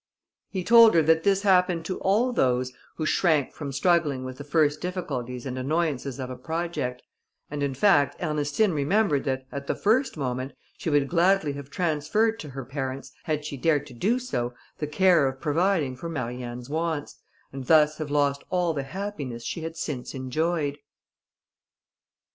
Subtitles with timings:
[0.49, 4.43] He told her that this happened to all those who shrank from struggling with the
[4.43, 7.03] first difficulties and annoyances of a project:
[7.51, 12.39] and, in fact, Ernestine remembered that, at the first moment, she would gladly have transferred
[12.39, 16.67] to her parents, had she dared to do so, the care of providing for Marianne's
[16.67, 17.21] wants,
[17.53, 20.79] and thus have lost all the happiness she had since enjoyed.